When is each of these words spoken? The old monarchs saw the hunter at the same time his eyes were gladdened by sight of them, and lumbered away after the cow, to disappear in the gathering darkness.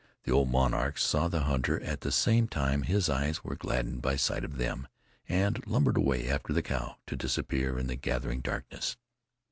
The 0.23 0.31
old 0.31 0.49
monarchs 0.49 1.03
saw 1.03 1.27
the 1.27 1.41
hunter 1.41 1.79
at 1.83 2.01
the 2.01 2.11
same 2.11 2.47
time 2.47 2.81
his 2.81 3.07
eyes 3.07 3.43
were 3.43 3.55
gladdened 3.55 4.01
by 4.01 4.15
sight 4.15 4.43
of 4.43 4.57
them, 4.57 4.87
and 5.29 5.63
lumbered 5.67 5.95
away 5.97 6.27
after 6.27 6.53
the 6.53 6.63
cow, 6.63 6.95
to 7.05 7.15
disappear 7.15 7.77
in 7.77 7.85
the 7.85 7.95
gathering 7.95 8.41
darkness. 8.41 8.97